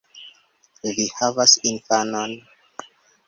Vi 0.95 1.05
havas 1.17 1.53
infanon! 1.73 2.33